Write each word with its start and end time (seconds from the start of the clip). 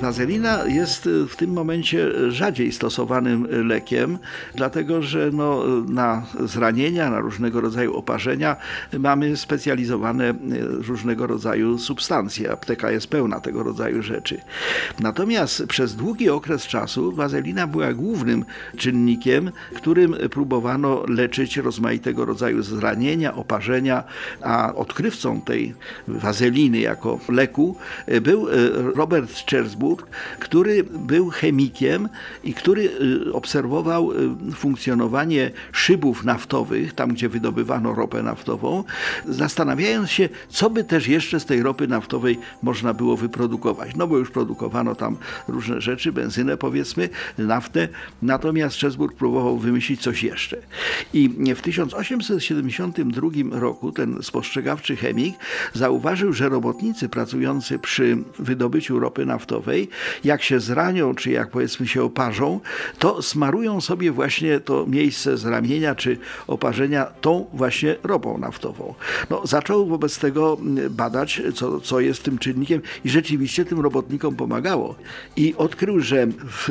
Wazelina 0.00 0.64
jest 0.66 1.06
y, 1.06 1.26
w 1.26 1.36
tym 1.36 1.52
momencie 1.52 2.30
rzadziej 2.30 2.72
stosowanym 2.72 3.46
lekiem, 3.68 4.18
dlatego 4.54 5.02
że 5.02 5.30
no, 5.32 5.64
na 5.88 6.26
zranienia, 6.40 7.10
na 7.10 7.20
różnego 7.20 7.60
rodzaju 7.60 7.96
oparzenia 7.96 8.56
mamy 8.98 9.36
specjalizowane 9.36 10.30
y, 10.30 10.34
różnego 10.88 11.26
rodzaju 11.26 11.78
substancje. 11.78 12.52
Apteka 12.52 12.90
jest 12.90 13.06
pełna 13.06 13.40
tego 13.40 13.62
rodzaju 13.62 14.02
rzeczy. 14.02 14.40
Natomiast 15.00 15.66
przez 15.66 15.96
długi 15.96 16.30
okres 16.30 16.66
czasu 16.66 17.12
wazelina 17.12 17.66
była 17.66 17.92
głównym 17.92 18.44
czynnikiem, 18.76 19.50
którym 19.74 20.16
próbowano 20.30 21.04
leczyć 21.08 21.56
rozmaitego 21.56 22.24
rodzaju 22.24 22.62
zranienia, 22.62 23.34
oparzenia, 23.34 24.04
a 24.42 24.74
odkrywcą 24.74 25.40
tej 25.40 25.74
wazeliny 26.08 26.78
jako 26.78 27.20
leku 27.28 27.76
y, 28.08 28.20
był 28.20 28.46
Robert 28.94 29.30
Chersburg, 29.86 30.06
który 30.40 30.84
był 30.84 31.30
chemikiem 31.30 32.08
i 32.44 32.54
który 32.54 32.90
y, 33.26 33.32
obserwował 33.32 34.12
y, 34.12 34.52
funkcjonowanie 34.54 35.50
szybów 35.72 36.24
naftowych, 36.24 36.92
tam 36.92 37.10
gdzie 37.10 37.28
wydobywano 37.28 37.94
ropę 37.94 38.22
naftową, 38.22 38.84
zastanawiając 39.28 40.10
się, 40.10 40.28
co 40.48 40.70
by 40.70 40.84
też 40.84 41.08
jeszcze 41.08 41.40
z 41.40 41.44
tej 41.44 41.62
ropy 41.62 41.88
naftowej 41.88 42.38
można 42.62 42.94
było 42.94 43.16
wyprodukować. 43.16 43.96
No 43.96 44.06
bo 44.06 44.18
już 44.18 44.30
produkowano 44.30 44.94
tam 44.94 45.16
różne 45.48 45.80
rzeczy, 45.80 46.12
benzynę 46.12 46.56
powiedzmy, 46.56 47.08
naftę, 47.38 47.88
natomiast 48.22 48.76
Czesburg 48.76 49.16
próbował 49.16 49.58
wymyślić 49.58 50.00
coś 50.00 50.22
jeszcze. 50.22 50.56
I 51.12 51.30
w 51.56 51.60
1872 51.60 53.60
roku 53.60 53.92
ten 53.92 54.22
spostrzegawczy 54.22 54.96
chemik 54.96 55.36
zauważył, 55.74 56.32
że 56.32 56.48
robotnicy 56.48 57.08
pracujący 57.08 57.78
przy 57.78 58.16
wydobyciu 58.38 58.98
ropy 58.98 59.26
naftowej, 59.26 59.75
jak 60.24 60.42
się 60.42 60.60
zranią, 60.60 61.14
czy 61.14 61.30
jak 61.30 61.50
powiedzmy 61.50 61.86
się 61.86 62.02
oparzą, 62.02 62.60
to 62.98 63.22
smarują 63.22 63.80
sobie 63.80 64.12
właśnie 64.12 64.60
to 64.60 64.86
miejsce 64.86 65.36
zramienia 65.36 65.94
czy 65.94 66.18
oparzenia 66.46 67.04
tą 67.20 67.46
właśnie 67.52 67.96
ropą 68.02 68.38
naftową. 68.38 68.94
No, 69.30 69.42
zaczął 69.44 69.86
wobec 69.86 70.18
tego 70.18 70.56
badać, 70.90 71.42
co, 71.54 71.80
co 71.80 72.00
jest 72.00 72.22
tym 72.22 72.38
czynnikiem 72.38 72.80
i 73.04 73.10
rzeczywiście 73.10 73.64
tym 73.64 73.80
robotnikom 73.80 74.36
pomagało. 74.36 74.94
I 75.36 75.54
odkrył, 75.54 76.00
że 76.00 76.26
w 76.26 76.70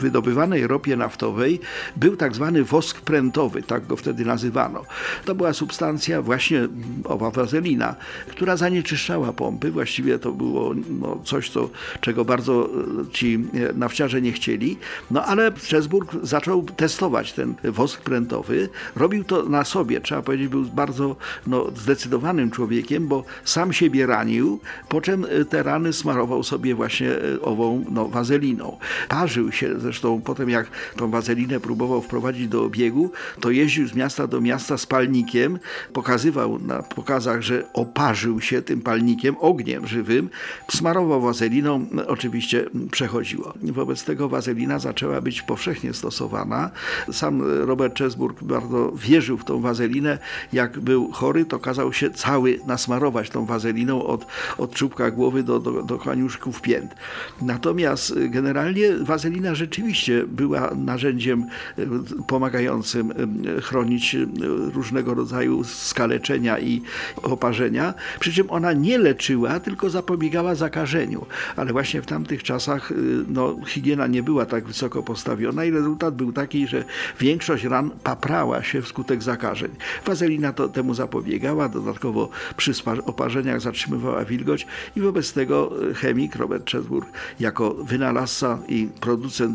wydobywanej 0.00 0.66
ropie 0.66 0.96
naftowej 0.96 1.60
był 1.96 2.16
tak 2.16 2.34
zwany 2.34 2.64
wosk 2.64 3.00
prętowy, 3.00 3.62
tak 3.62 3.86
go 3.86 3.96
wtedy 3.96 4.24
nazywano. 4.24 4.84
To 5.24 5.34
była 5.34 5.52
substancja 5.52 6.22
właśnie 6.22 6.68
owa 7.04 7.30
wazelina, 7.30 7.94
która 8.28 8.56
zanieczyszczała 8.56 9.32
pompy. 9.32 9.70
Właściwie 9.70 10.18
to 10.18 10.32
było 10.32 10.74
no, 11.00 11.20
coś, 11.24 11.50
co, 11.50 11.70
czego 12.00 12.24
bardzo 12.24 12.70
e, 12.70 13.12
ci 13.12 13.38
nafciarze 13.74 14.22
nie 14.22 14.32
chcieli. 14.32 14.76
No 15.10 15.24
ale 15.24 15.52
Strasburg 15.56 16.16
zaczął 16.22 16.62
testować 16.62 17.32
ten 17.32 17.54
wosk 17.64 18.00
prętowy. 18.00 18.68
Robił 18.96 19.24
to 19.24 19.42
na 19.42 19.64
sobie, 19.64 20.00
trzeba 20.00 20.22
powiedzieć, 20.22 20.48
był 20.48 20.64
bardzo 20.64 21.16
no, 21.46 21.66
zdecydowanym 21.76 22.50
człowiekiem, 22.50 23.08
bo 23.08 23.24
sam 23.44 23.72
siebie 23.72 24.06
ranił, 24.06 24.60
po 24.88 25.00
czym 25.00 25.26
te 25.48 25.62
rany 25.62 25.92
smarował 25.92 26.42
sobie 26.42 26.74
właśnie 26.74 27.10
e, 27.10 27.40
ową 27.40 27.84
no, 27.90 28.08
wazeliną. 28.08 28.78
Parzył 29.08 29.52
się 29.52 29.80
Zresztą 29.88 30.20
potem 30.20 30.50
jak 30.50 30.66
tą 30.96 31.10
wazelinę 31.10 31.60
próbował 31.60 32.02
wprowadzić 32.02 32.48
do 32.48 32.64
obiegu, 32.64 33.10
to 33.40 33.50
jeździł 33.50 33.88
z 33.88 33.94
miasta 33.94 34.26
do 34.26 34.40
miasta 34.40 34.78
z 34.78 34.86
palnikiem, 34.86 35.58
pokazywał 35.92 36.58
na 36.58 36.82
pokazach, 36.82 37.42
że 37.42 37.72
oparzył 37.72 38.40
się 38.40 38.62
tym 38.62 38.80
palnikiem, 38.80 39.36
ogniem 39.40 39.86
żywym, 39.86 40.28
smarował 40.70 41.20
wazeliną, 41.20 41.86
oczywiście 42.06 42.64
przechodziło. 42.90 43.54
Wobec 43.62 44.04
tego 44.04 44.28
wazelina 44.28 44.78
zaczęła 44.78 45.20
być 45.20 45.42
powszechnie 45.42 45.94
stosowana. 45.94 46.70
Sam 47.12 47.42
Robert 47.66 47.94
Czesburg 47.94 48.42
bardzo 48.42 48.92
wierzył 48.92 49.38
w 49.38 49.44
tą 49.44 49.60
wazelinę. 49.60 50.18
Jak 50.52 50.80
był 50.80 51.12
chory, 51.12 51.44
to 51.44 51.58
kazał 51.58 51.92
się 51.92 52.10
cały 52.10 52.60
nasmarować 52.66 53.30
tą 53.30 53.46
wazeliną 53.46 54.02
od, 54.06 54.26
od 54.58 54.74
czubka 54.74 55.10
głowy 55.10 55.42
do, 55.42 55.60
do, 55.60 55.82
do 55.82 55.98
koniuszków 55.98 56.60
pięt. 56.60 56.94
Natomiast 57.42 58.14
generalnie 58.28 58.96
wazelina 58.96 59.54
rzeczywiście 59.54 59.77
rzeczywiście 59.78 60.26
była 60.26 60.74
narzędziem 60.74 61.46
e, 61.78 61.82
pomagającym 62.26 63.10
e, 63.10 63.60
chronić 63.60 64.14
e, 64.14 64.26
różnego 64.74 65.14
rodzaju 65.14 65.64
skaleczenia 65.64 66.58
i 66.58 66.82
oparzenia, 67.22 67.94
przy 68.20 68.32
czym 68.32 68.50
ona 68.50 68.72
nie 68.72 68.98
leczyła, 68.98 69.60
tylko 69.60 69.90
zapobiegała 69.90 70.54
zakażeniu. 70.54 71.26
Ale 71.56 71.72
właśnie 71.72 72.02
w 72.02 72.06
tamtych 72.06 72.42
czasach 72.42 72.92
no, 73.28 73.56
higiena 73.66 74.06
nie 74.06 74.22
była 74.22 74.46
tak 74.46 74.66
wysoko 74.66 75.02
postawiona 75.02 75.64
i 75.64 75.70
rezultat 75.70 76.16
był 76.16 76.32
taki, 76.32 76.66
że 76.66 76.84
większość 77.20 77.64
ran 77.64 77.90
paprała 78.02 78.62
się 78.62 78.82
wskutek 78.82 79.22
zakażeń. 79.22 79.70
Wazelina 80.06 80.52
to 80.52 80.68
temu 80.68 80.94
zapobiegała, 80.94 81.68
dodatkowo 81.68 82.28
przy 82.56 82.72
oparzeniach 83.04 83.60
zatrzymywała 83.60 84.24
wilgoć 84.24 84.66
i 84.96 85.00
wobec 85.00 85.32
tego 85.32 85.72
chemik 85.94 86.36
Robert 86.36 86.70
Chesburg 86.70 87.08
jako 87.40 87.74
wynalazca 87.74 88.58
i 88.68 88.88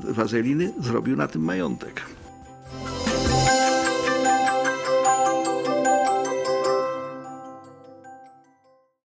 wazeliny 0.04 0.74
zrobił 0.80 1.16
na 1.16 1.28
tym 1.28 1.42
majątek. 1.42 2.02